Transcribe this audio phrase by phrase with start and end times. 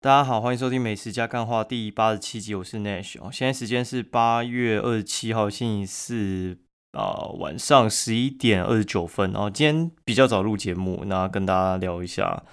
[0.00, 3.30] 大家好，欢迎收听《美食加干话》第八十七集，我是 Nash 哦。
[3.32, 6.58] 现在时间是八月二十七号星期四
[6.92, 9.32] 啊晚上十一点二十九分。
[9.32, 12.44] 然后今天比较早录节目，那跟大家聊一下，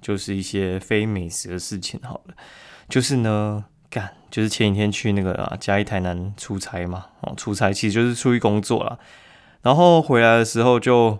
[0.00, 2.00] 就是一些非美食的事情。
[2.02, 2.34] 好了，
[2.88, 8.98] 就是呢，干，就是前几天去那个啊嘉义台南出差嘛，哦，出差其实就是出去工作啦。
[9.60, 11.18] 然后回来的时候就。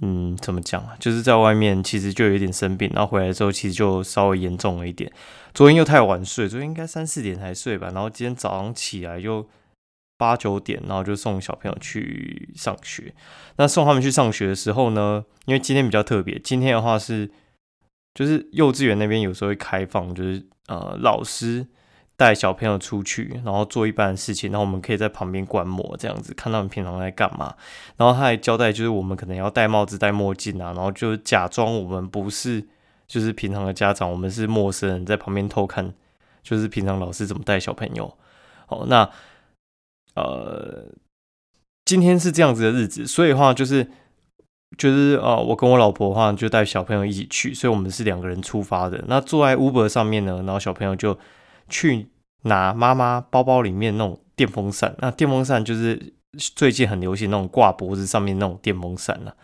[0.00, 0.96] 嗯，怎么讲啊？
[1.00, 5.12] 就是在外面，其实就有点生病，然后回来之后，其实就稍微严重了一点。
[5.52, 7.90] 昨天又太晚睡，昨天应该三四点才睡吧。
[7.92, 9.48] 然后今天早上起来就
[10.16, 13.12] 八九点，然后就送小朋友去上学。
[13.56, 17.30] 那送他们去上学的时候呢，因为今天比较特别，今天的话是
[18.14, 21.66] 就是幼稚园那边有时候会开放，就是呃老师。
[22.18, 27.54] 带小朋友出去，然后做一般的事情，然后我们可以在旁边观摩，这样子看他们平常在干嘛。
[27.96, 32.66] 然后他还交代，就是我们可能要戴帽子、戴墨镜啊，然后就假装我们不是
[33.06, 35.94] 就是平常的家长，我们是陌生人，在旁边偷看，
[36.42, 38.12] 就是平常老师怎么带小朋友。
[38.66, 39.08] 哦，那
[40.16, 40.86] 呃，
[41.84, 43.88] 今天是这样子的日子，所以的话就是
[44.76, 49.04] 就是呃，我跟我老婆的话就带小朋友一起去，所以我们是两个人出发的。
[49.06, 51.16] 那坐在 Uber 上面呢，然后小朋友就。
[51.68, 52.08] 去
[52.42, 59.34] 拿妈妈包包里面那种电风扇，那电风扇就是最近很流行那种挂脖子上面那种电风扇了。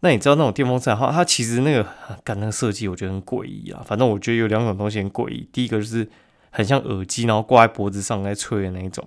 [0.00, 1.86] 那你知道那种电风扇哈，它其实那个
[2.22, 3.82] 干那个设计我觉得很诡异啊。
[3.84, 6.08] 反正我觉得有两种东西很诡异，第一个就是
[6.50, 9.06] 很像耳机，然后挂在脖子上在吹的那一种。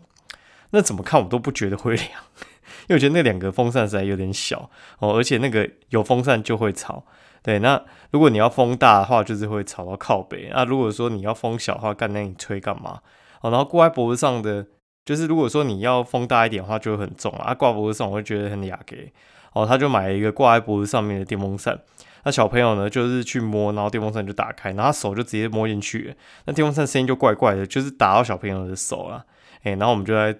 [0.72, 2.08] 那怎么看我都不觉得会凉，
[2.88, 7.06] 因为我觉得那两个风扇实在有点小哦，而且那个有风扇就会吵。
[7.44, 10.52] 对，那如果你要风大的话，就是会吵到靠北。
[10.54, 13.02] 那如果说你要风小的话，干那你吹干嘛？
[13.42, 14.68] 哦，然后挂在脖子上的，
[15.04, 17.54] 就是如果说你要风大一点的话，就会很重啊。
[17.56, 19.12] 挂脖子上我会觉得很雅给。
[19.54, 21.80] 哦，他就买了一个挂在脖子上面的电风扇。
[22.24, 29.26] 那小朋友呢，就是去摸，然后电风扇就打开，然后他手就直接摸进去，那电风扇声音就怪怪的，就是打到小朋友的手了。
[29.64, 30.38] 哎，然后我们就在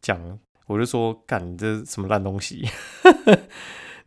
[0.00, 0.38] 讲，
[0.68, 2.68] 我就说，干，这什么烂东西？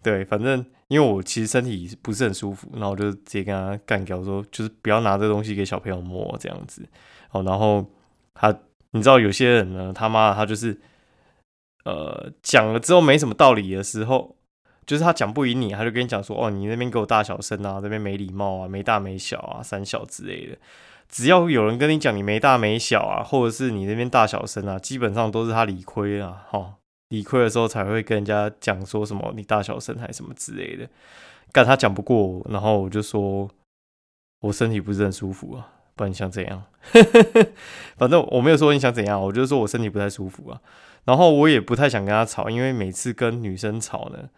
[0.04, 0.66] 对，反正。
[0.90, 6.84] 因为我其实身体不是很舒服，然后我就直接跟他干掉，说就是不要拿这东西给小朋友摸这样子。
[7.30, 7.86] 哦，然后
[8.34, 8.52] 他，
[8.90, 10.82] 你知道有些人呢，他妈他就是，
[11.86, 14.36] 呃，讲了之后没什么道理的时候，
[14.88, 20.58] 就是他讲不赢你，他就跟你讲说，哦，你那边给我大小声啊，这边没礼貌啊，没大没小啊，三小之类的。
[21.08, 26.79] 只要有人跟你讲你没大没小啊，或者是你那边大小声啊，基本上都是他理亏啊，哈。
[27.10, 30.88] 理亏的时候才会跟人家讲说什么你大小声还什么之类的，
[31.52, 33.50] 但他讲不过我，然后我就说
[34.42, 36.64] 我身体不是很舒服啊，不然你想怎样？
[37.98, 40.62] 反正我没有说你想怎样，我就说我身体不太舒服啊。
[41.06, 44.30] 然后我也不太想跟他吵，因为每次跟女生吵呢，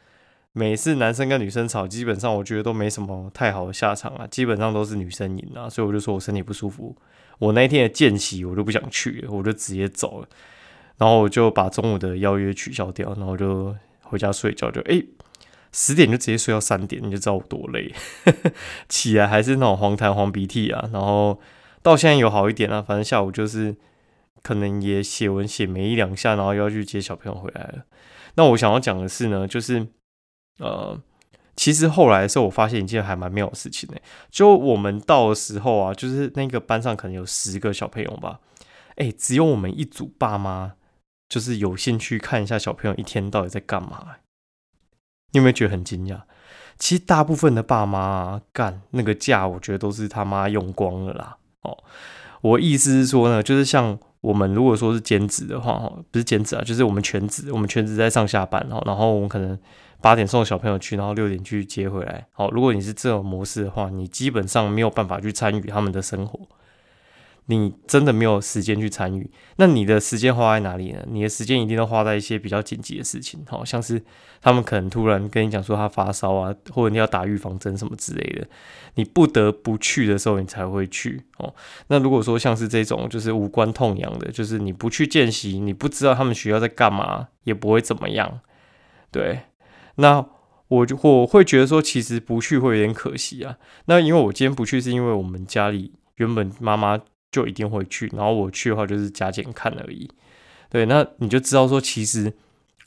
[0.53, 6.95] 每次男生跟女生吵，基本上我觉得都没什么太好的下场啊，基本上都是女生赢啊，所以我就说我身体不舒服，
[7.39, 10.27] 我那一天的见习我就不想去了，我就直接走了。
[10.97, 15.03] 然后我就把中午的邀约取消掉，然后就回家睡觉，就哎
[15.71, 17.93] 十点就直接睡到三点，你就知道我多累，
[18.89, 20.89] 起来还是那种黄痰黄鼻涕啊。
[20.91, 21.39] 然后
[21.81, 23.75] 到现在有好一点了，反正下午就是
[24.43, 27.85] 可能也写文写没一两下，然后要去接小朋友回来了。
[28.35, 29.87] 那我想要讲的是呢，就是
[30.59, 30.99] 呃，
[31.55, 33.97] 其实后来的时候我发现一件还蛮妙的事情呢，
[34.29, 38.41] 就我们到的时候啊，就是那个班上可能有十个小朋友吧，
[38.97, 40.73] 哎，只有我们一组爸妈。
[41.31, 44.17] 就是有兴趣看一下小朋友一天到底在干嘛，
[45.31, 46.23] 你有没有觉得很惊讶？
[46.77, 51.37] 其实大部分的爸妈干那个假，我觉得都是他妈用光了啦。
[51.61, 51.77] 哦，
[52.41, 59.57] 我意思是说呢，就是像我们如果说是兼职的话，哈，不是兼职啊，就是我们全职，我们全职在上下班，哦，然后我们可能
[60.01, 62.27] 八点送小朋友去，然后六点去接回来。
[62.33, 66.37] 好，如果你是这种模式的话，你基本上没有办法去参与他们的生活。
[67.57, 71.05] 你真的没有时间去参与，那你的时间花在哪里呢？
[71.09, 74.01] 你的时间一定都花在一些比较紧急的事情，好像是
[74.41, 78.47] 他们可能突然跟你讲说他发烧啊，或者你要打预防针什么之类的，
[78.95, 81.53] 你不得不去的时候，你才会去哦。
[81.87, 88.39] 那如果说像是这种就是无关痛痒的，就是你不去见习，你不知道他们学校在干嘛，也不会怎么样。
[89.11, 89.41] 对，
[89.95, 90.25] 那
[90.67, 93.57] 我就我会觉得说，其实不去会有点可惜啊。
[93.85, 96.99] 那因为我今天不去，是因为我们家里原本妈妈。
[97.31, 100.09] 就一定会去，然后我去的话就是加减看而已。
[100.69, 102.33] 对，那你就知道说，其实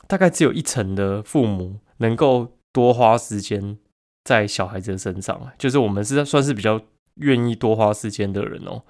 [0.07, 3.79] 大概只有一层的父母能够多花时间
[4.25, 6.81] 在小孩子的身上，就是我们是算是比较
[7.17, 8.83] 愿意多花时间的人哦。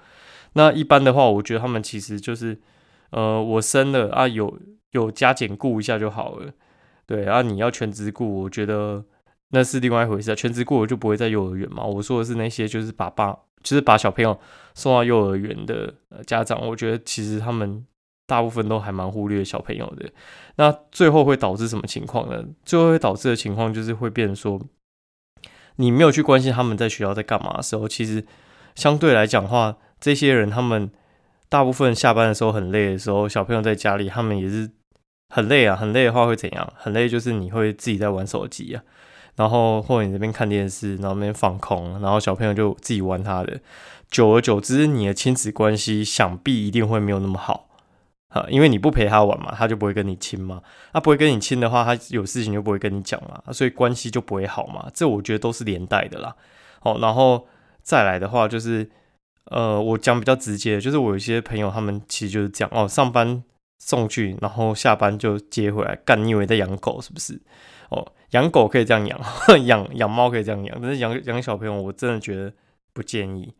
[0.53, 2.59] 那一般的话，我觉得他们其实就是，
[3.09, 4.57] 呃，我生了啊，有
[4.91, 6.53] 有加减顾一下就好了。
[7.05, 9.03] 对啊，你要全职顾，我觉得
[9.55, 10.35] 那是另外一回事啊。
[10.35, 11.85] 全职过了就不会在幼儿园嘛。
[11.85, 13.31] 我说的是那些就是把爸，
[13.63, 14.37] 就是把小朋友
[14.73, 15.95] 送到幼儿园的
[16.27, 17.85] 家长，我觉得其实他们
[18.27, 20.11] 大部分都还蛮忽略小朋友的。
[20.57, 22.43] 那最后会导致什么情况呢？
[22.65, 24.61] 最后会导致的情况就是会变成说，
[25.77, 28.25] 你没有去关心他们在学校在干嘛的时候，其实
[28.75, 30.91] 相对来讲的话，这些人他们
[31.47, 34.71] 大部分下班的时候很累的时候，小朋友在家里他们也是。
[35.33, 36.73] 很累啊，很累的话会怎样？
[36.77, 38.83] 很累就是你会自己在玩手机啊，
[39.35, 43.59] 然后或者你这边看电视，然后那边放空，然后小朋友就自己玩他的。
[44.09, 47.67] 久而久之，你的亲子关系想必一定会没有那么好
[48.29, 50.61] 啊，因为你不陪他玩嘛，他就不会跟你亲嘛。
[50.93, 54.89] 他不会跟你亲的话，他有事情就不会跟你讲嘛，所以关系就不会好嘛。
[54.93, 56.35] 这我觉得都是连带的啦。
[56.79, 57.47] 好，然后
[57.81, 58.89] 再来的话就是，
[59.45, 63.43] 呃，我讲比较直接，就是我有些朋友，他们其实就是这样哦，上班。
[63.77, 65.95] 送去，然后下班就接回来。
[65.97, 67.39] 干，你以为在养狗是不是？
[67.95, 69.19] 哦，养狗可以这样养，
[69.65, 72.51] 养养猫可以这样养，但是养养小朋友，我真的觉得
[72.93, 73.53] 不建议。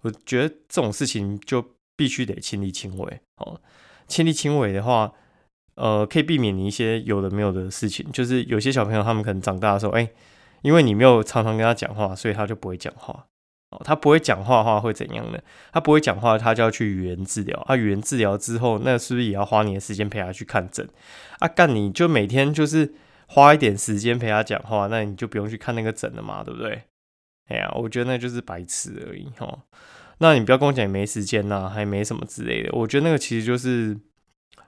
[0.00, 1.64] 我觉得这种事情就
[1.96, 3.20] 必须得亲力亲为。
[3.36, 3.60] 哦，
[4.06, 5.12] 亲力亲为的话，
[5.74, 8.10] 呃，可以避免你一些有的没有的事情。
[8.12, 10.08] 就是有些小朋友他们可能长大的时候，哎，
[10.62, 13.26] 因为你没有常常跟他讲话，所以他就不会讲话。
[13.70, 15.38] 哦，他不会讲话的话会怎样呢？
[15.72, 17.60] 他不会讲话，他就要去语言治疗。
[17.66, 20.88] 啊，语言治疗之后，那是不是也要花你的时间陪他去看诊？
[21.40, 22.94] 啊，干你就每天就是
[23.28, 26.82] 花一点时间陪他讲话，那你就不用去看那个诊了嘛，对不对？
[27.48, 29.58] 哎呀，我觉得那就是白痴而已哈。
[30.18, 32.70] 那你不要跟我讲没时间呐，还没什么之类的。
[32.72, 33.96] 我觉得那个其实就是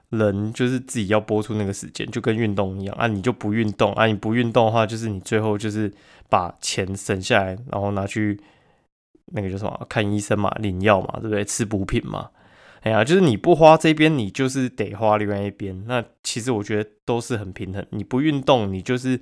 [0.09, 3.07] 人就是自己要播出那个时间，就跟运动一样啊。
[3.07, 5.91] 你就不运动啊，你不运动的话，就是你最后就是
[6.29, 8.39] 把钱省下来，然后拿去。
[9.33, 9.85] 那个叫什么？
[9.87, 11.45] 看医生嘛，领药嘛，对不对？
[11.45, 12.31] 吃补品嘛。
[12.81, 15.83] 哎呀，就是你不花这边，你就是得花另外一边。
[15.85, 17.85] 那其实我觉得都是很平衡。
[17.91, 19.21] 你不运动，你就是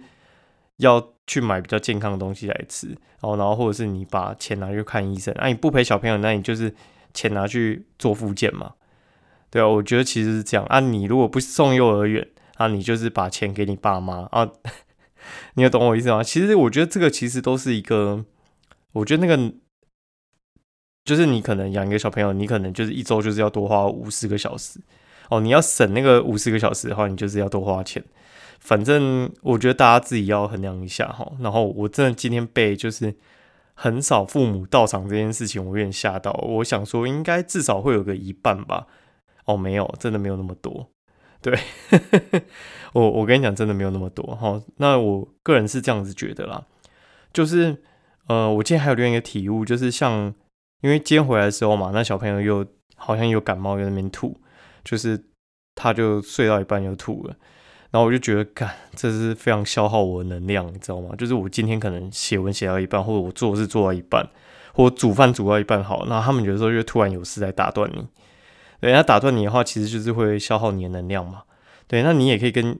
[0.77, 2.87] 要去买比较健康的东西来吃。
[2.87, 5.35] 然后，然后或者是你把钱拿去看医生。
[5.37, 6.73] 那你不陪小朋友，那你就是
[7.13, 8.75] 钱拿去做复健嘛。
[9.49, 10.79] 对啊，我觉得其实是这样啊。
[10.79, 14.49] 你如果不送幼儿园啊，你就是把钱给你爸妈啊。
[15.55, 16.23] 你有懂我意思吗？
[16.23, 18.23] 其实我觉得这个其实都是一个，
[18.93, 19.53] 我觉得那个。
[21.09, 24.79] 就是你可能养一个小朋友，你可能就是一周就是要多花五十个小时
[25.29, 25.39] 哦。
[25.39, 28.03] 你要省那个五十个小时的话，你就是要多花钱。
[28.59, 31.31] 反正我觉得大家自己要衡量一下哈。
[31.39, 33.15] 然后我真的今天被就是
[33.73, 36.31] 很少父母到场这件事情，我有点吓到。
[36.33, 38.85] 我想说应该至少会有个一半吧。
[39.45, 40.91] 哦，没有，真的没有那么多。
[41.41, 41.57] 对
[42.93, 44.61] 我我跟你讲，真的没有那么多哈。
[44.77, 46.67] 那我个人是这样子觉得啦。
[47.33, 47.81] 就是
[48.27, 50.35] 呃，我今天还有另外一个体悟，就是像。
[50.81, 52.65] 因为今天回来的时候嘛，那小朋友又
[52.95, 54.39] 好像有感冒，在那边吐，
[54.83, 55.21] 就是
[55.75, 57.35] 他就睡到一半又吐了，
[57.91, 61.13] 然后我就觉得，干，这是非常消耗我的能量，你知道吗？
[61.17, 64.25] 就是我今天可能写文写到一半，或者我做事做到一半，
[64.73, 68.07] 或煮饭煮到一半，好，那他们有时候就突然有事来打断你，
[68.79, 71.43] 人家打断你的话，其实就是会消耗你的能量嘛，
[71.87, 72.79] 对，那你也可以跟。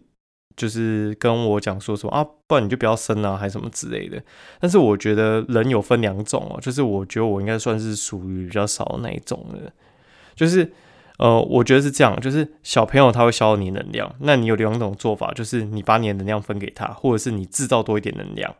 [0.60, 4.22] 就是跟我讲说说啊，不然你就不要生啊，还是什么之类的。
[4.60, 9.72] 但是我觉得人有分两种哦，就是我觉得我应该算是属于比较少那一种的。
[10.36, 10.70] 就是
[11.18, 18.54] 呃，我觉得是这样，就是小朋友他会消耗你能量，那你有两种做法，就是你把你的能量分给他，或者是你制造多一点能量。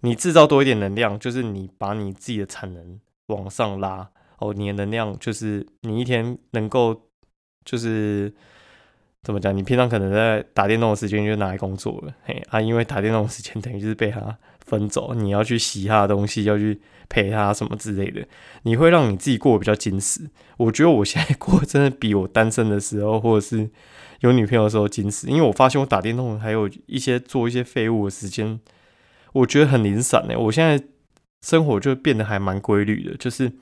[0.00, 2.98] 你制造多一点能量，就是你把你自己的产能
[3.28, 7.02] 往上拉哦，你的能量就是你一天能够
[7.64, 8.34] 就是。
[9.22, 9.54] 怎么讲？
[9.54, 18.26] 你平常可能在打电动的时间就拿来工作了，嘿啊，因为打电动的时间 等于就是被他分走，你要去洗他的东西，要去陪他什么之类的，
[18.62, 20.30] 你会让你自己过得比较矜持。
[20.56, 23.68] 我觉得我现在过真的比我单身的时候，或者是
[24.20, 28.58] 有女朋友的时候矜持，因为我发现我打电动还有一些做一些废物的时间，
[29.32, 30.38] 我觉得很零散呢。
[30.38, 30.82] 我现在
[31.42, 33.52] 生活就变得还蛮规律的，就是。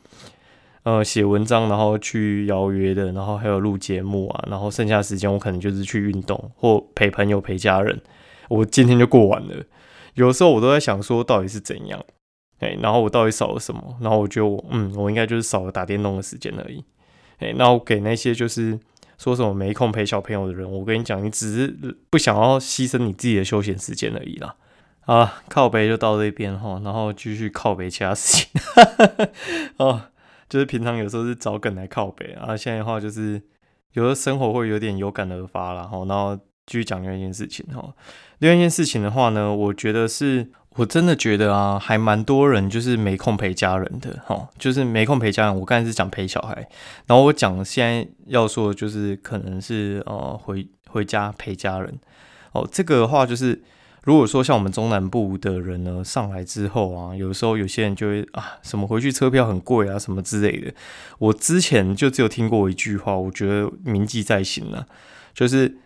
[0.86, 8.00] 呃，写文章，然后去邀约的，然后还有录节目啊，然后剩下时间我可能就是去运动或陪朋友、陪家人。
[8.48, 9.64] 我今天就过完了。
[10.14, 12.00] 有时候我都在想说，到底是怎样？
[12.60, 13.96] 哎，然后我到底少了什么？
[14.00, 16.84] 然后我就嗯，我应该就是少了打电动的时间而已。
[17.38, 18.78] 哎，那我给那些就是
[19.18, 24.54] 说什么没空陪小朋友的人，我跟你讲，你只是不想要牺牲你自己的休闲时间而已啦。
[25.06, 28.48] 啊，靠北就到这边哈，然后继续靠北其他事情。
[29.78, 30.02] 哦。
[30.48, 33.40] 就是平常有时候是找梗来靠北，然后现在的话就是
[33.92, 36.36] 有的生活会有点有感而发了哈，然后
[36.66, 37.94] 继续讲另外一件事情哈。
[38.38, 45.58] 另外一件事情的话呢，我觉得是我真的觉得啊，还蛮多人就是没空陪家人的哈，就是没空陪家人。
[45.58, 46.54] 我刚才是讲陪小孩，
[47.06, 51.98] 然后我讲现在要说就是可能是呃回回家陪家人
[52.52, 52.68] 哦。
[52.70, 53.62] 这个的话就是。
[54.06, 60.72] 如果说像我们中南部的人呢，上来之后啊，有时候有些人就会啊，什么回去车票很贵啊，什么之类的。
[61.18, 64.86] 我之前就只有听过一句话，我觉得铭记在心了，
[65.34, 65.78] 就是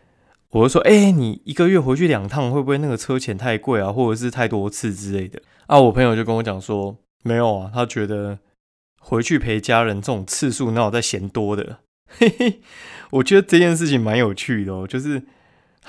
[0.51, 5.41] 我就说，哎，你一个月回去两趟，会不会那个车钱太贵啊，或者是太多次之类的？
[5.67, 8.39] 啊，我朋友就跟我讲说，没有啊，他觉得
[9.01, 11.79] 回去陪家人这种次数，那我在嫌多的。
[12.19, 12.61] 嘿嘿，
[13.13, 15.23] 我觉得这件事情蛮有趣的哦，就是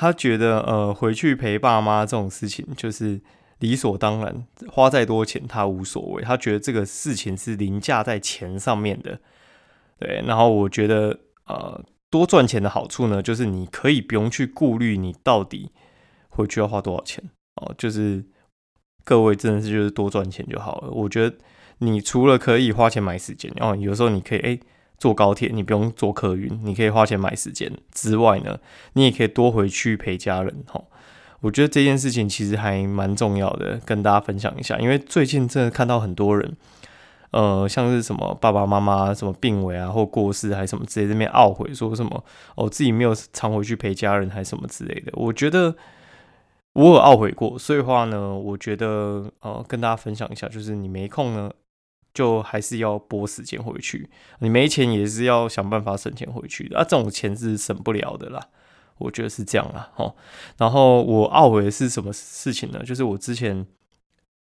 [0.01, 3.21] 他觉得呃回去陪爸妈这种事情就是
[3.59, 9.19] 理所当然，花再多钱他无所谓，他觉得这个事情是凌驾在钱上面的。
[9.99, 11.79] 对，然后我觉得呃
[12.09, 15.71] 多赚钱的好处呢，就是你可以不用去顾虑你到底
[16.29, 17.23] 回去要花多少钱
[17.57, 18.25] 哦，就是
[19.03, 20.89] 各位真的是就是多赚钱就好了。
[20.89, 21.37] 我觉得
[21.77, 24.59] 你除了可以花钱买时间哦，有时候你可以哎。
[25.01, 27.75] 坐高铁，你不用坐客运，你可以花钱买时间。
[27.91, 28.59] 之外呢，
[28.93, 30.63] 你也可以多回去陪家人。
[30.67, 30.79] 哈，
[31.39, 34.77] 我觉得这件事情其实还蛮重要的，跟大家分享一下。
[34.77, 36.55] 因为最近真的看到很多人，
[37.31, 45.11] 呃，像是什么爸爸妈妈什么病危啊，或过世，还什么直接这边懊悔，说什么哦自己没有常回去陪家人，还什么之类的。
[45.15, 45.75] 我觉得
[46.73, 51.51] 我有懊悔过，所以话呢，我觉得呃跟大家分享一下，就是你没空呢。
[52.13, 58.41] 就还是要拨时间回去，你没钱也是要想办法省钱回去的啊，这种钱是省不了的啦，
[58.97, 60.15] 我觉得是这样啦，吼。
[60.57, 62.83] 然后我懊悔的是什么事情呢？
[62.83, 63.65] 就是我之前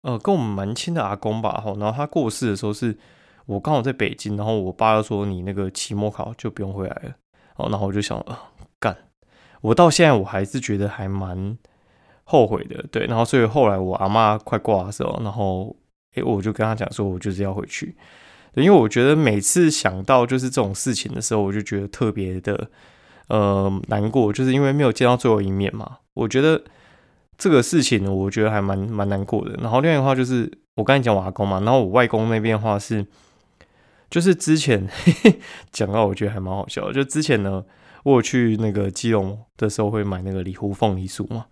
[0.02, 2.98] 呃跟我们蛮亲的阿公吧，吼，然后他过世的时候是
[3.46, 7.14] 我刚好在北京，然后我爸又说你那个期末考就不用回来了，
[7.54, 8.50] 哦，然后我就想啊
[8.80, 8.96] 干，
[9.60, 11.56] 我到现在我还是觉得还蛮
[12.24, 15.76] 后悔的，对，然后所以后来我阿妈快挂的时候，然后。
[16.14, 17.94] 诶，我就跟他讲说，我就是要回去，
[18.54, 22.68] 因为我觉得每次想到就是这种事情的时候，我就觉得特别的
[23.28, 25.98] 呃难过，就是因为没有见到最后一面嘛。
[26.14, 26.60] 我觉得
[27.38, 29.54] 这个事情，我觉得还蛮蛮难过的。
[29.62, 33.06] 然后另外的话就是，我刚才讲我阿公嘛，然后我外公那边的话是，
[34.10, 34.88] 就是之前
[35.70, 36.92] 讲到，我觉得还蛮好笑。
[36.92, 37.64] 就之前呢，
[38.02, 41.46] 我去那个基隆的时候会买那个里湖凤梨酥嘛，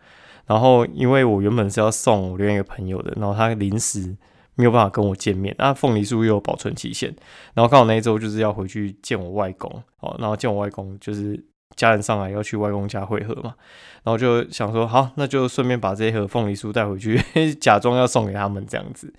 [0.47, 4.17] 然后因为我原本是要送我另外一个朋友的，然后他临时。
[4.59, 7.15] 没有办法跟我见面，那凤梨酥又有保存期限，
[7.55, 11.41] 然后刚好那一周就是要回去见我外公哦，然后见我外公就是
[11.77, 13.55] 家人上来要去外公家会合嘛，
[14.03, 17.23] 然后就想说好，那就顺便把这一盒凤梨酥带回去，
[17.55, 19.15] 假装要送给他们这样子。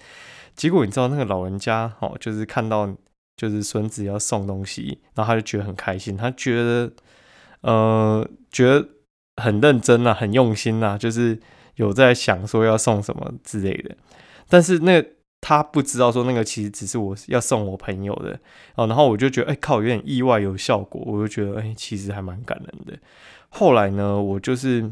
[0.57, 2.93] 结果你知道那个老人家哦，就是看到
[3.37, 6.91] 就是孙子要送东西，然后他就觉得很开心，他觉得
[7.61, 8.85] 呃觉得
[9.37, 11.39] 很认真啊，很用心啊，就是
[11.75, 13.95] 有在想说要送什么之类的，
[14.49, 15.01] 但是那。
[15.41, 18.39] 他不知道说那个其实只是我要送我朋友的
[18.75, 22.99] 哦，然后我就觉得哎靠，有点意外有效果，我就觉得哎其实还蛮感人的。
[23.49, 24.91] 后来呢，我就是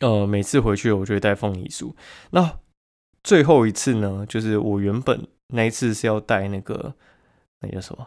[0.00, 1.94] 呃每次回去我就会带凤梨酥。
[2.30, 2.58] 那
[3.24, 6.94] 最后一次呢，就是我原本那一次是要带那个
[7.60, 8.06] 那叫什么？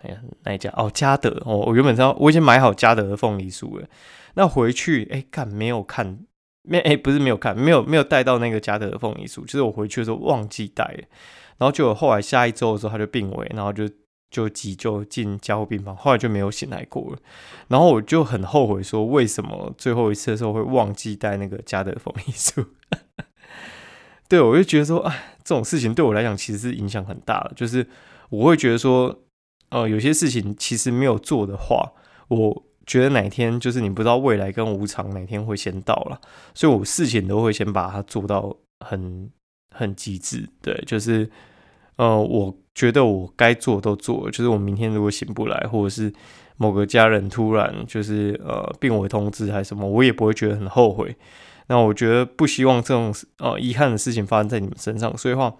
[0.00, 3.88] 哎呀那一家哦嘉德哦，我原本是要我已经买好嘉德的凤梨酥了。
[4.34, 6.20] 那回去哎看没有看。
[6.62, 10.84] 没哎，不是没有看，没有没有带到那个加德的凤梨酥，就是我回去的时候忘记带，
[11.56, 13.88] 然后就后来下一周的时候他就病危，然后就
[14.30, 17.18] 就急救进加护病房，后来就没有醒来过了，
[17.68, 22.66] 然后我就很后悔说为什么最后一次的时候会忘记带那个加德凤梨酥，
[24.28, 27.86] 对我就觉得说哎，这种事情对我来讲其实是影响很大的，就是
[28.28, 29.22] 我会觉得说，
[29.70, 31.92] 呃，有些事情其实没有做的话，
[32.28, 32.64] 我。
[32.88, 36.18] 觉得哪天就是你不知道未来跟无常哪天会先到了，
[36.54, 39.30] 所以我事情都会先把它做到很
[39.76, 40.48] 很极致。
[40.62, 41.30] 对，就是
[41.96, 44.30] 呃，我觉得我该做都做了。
[44.30, 46.12] 就是我明天如果醒不来，或者是
[46.56, 51.14] 某个家人突然就是呃病危通知还是什么，我也不会觉得很后悔。
[51.66, 55.54] 那我觉得不希望这种呃遗憾的事情发生在你们身上，所以话。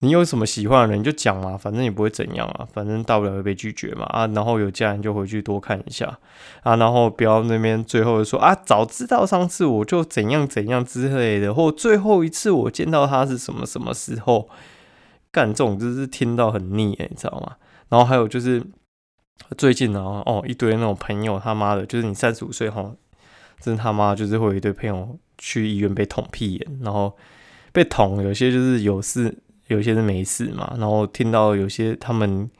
[0.00, 6.18] 你有什么喜欢的人就讲嘛，反正也不会怎样啊，反正大不了会被拒绝嘛啊，然后有家人就回去多看一下
[6.62, 14.50] 啊，然后不要那边最后说啊，早知道上次我就怎样怎样之类的，或最后一次我见到他是什么什么时候，
[15.32, 17.56] 干这种就是听到很腻哎，你知道吗？
[17.88, 18.62] 然后还有就是
[19.56, 22.92] 最近呢哦，一堆那种朋友他妈的，就是你三十五岁哈，
[23.58, 27.16] 真他妈就是会有一堆朋友去医院被捅屁眼，然后
[27.72, 29.38] 被捅，有些就是有事。
[29.68, 32.50] 有些是没事嘛，然后听到有些他们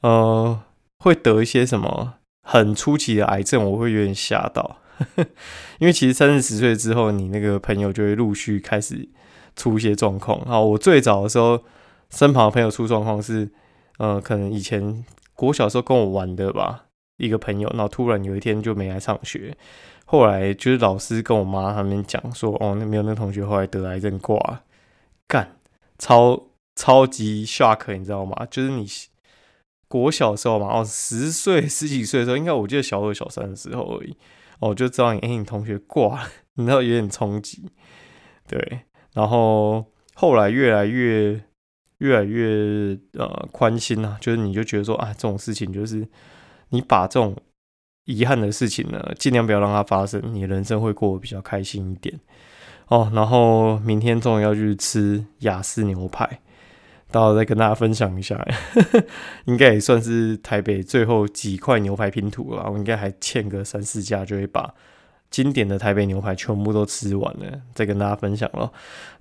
[0.00, 0.60] 呃
[0.98, 4.78] 会得一些什么很出奇的癌症，我会有点吓到，
[5.78, 9.08] 因为其实三四十岁之后，你那个朋友就会陆续开始
[9.56, 10.40] 出一些状况。
[10.46, 11.62] 好，我最早的时候
[12.10, 13.50] 身旁的朋友出状况是，
[13.98, 15.04] 呃，可能以前
[15.34, 16.86] 国小时候跟我玩的吧，
[17.18, 19.56] 一个朋友，然后突然有一天就没来上学。
[20.06, 24.62] 后来就是老师跟我妈他们讲说，哦，那没有那同学后来得癌症挂，
[25.28, 25.56] 干，
[26.00, 28.44] 超超级 shock，你知道吗？
[28.50, 28.84] 就是你
[29.86, 34.16] 国小的时候嘛，哦，十岁十几岁的时候，应该我记得小二小三的时候而已，
[34.58, 37.70] 哦，就知道你，哎，你同学挂，你知道有点冲击，
[38.48, 38.80] 对，
[39.12, 41.40] 然后后来越来越
[41.98, 46.08] 越来越呃宽心啊，就是你就觉得说啊，这种事情就是
[46.70, 47.36] 你把这种。
[48.06, 52.18] 遗憾的事情呢，尽量不要让它发生，你人生会过得比较开心一点
[52.90, 53.10] 哦。
[53.14, 56.40] 然后明天终于要去吃雅士牛排，
[57.10, 58.38] 到时候再跟大家分享一下，
[59.46, 62.70] 应该也算是台北最后几块牛排拼图了。
[62.70, 64.72] 我应该还欠个三四家，就会把
[65.30, 68.70] 经典的台北牛排全部都吃完了，再跟大家分享了。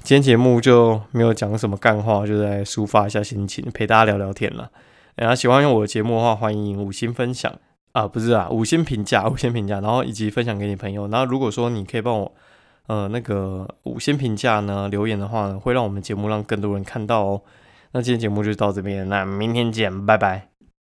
[0.04, 4.72] 今天节目就没有讲什么干话，就在抒发一下心情，陪大家聊聊天了。
[5.16, 7.54] 大家喜欢用我的节目的话，欢迎五星分享。
[7.92, 11.08] 啊，不是啊，五星评价，五星评价，然后以及分享给你朋友。
[11.10, 12.32] 然后如果说你可以帮我，
[12.90, 17.42] 呃，那个五星评价呢留言的话呢，会让我们节目让更多人看到哦。
[17.92, 20.49] 那今天节目就到这边，那明天见，拜拜。